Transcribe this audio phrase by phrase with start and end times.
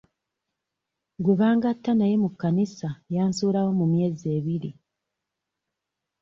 [1.23, 4.71] Gwe bangatta naye mu kkanisa yansuulawo mu myezi ebiri.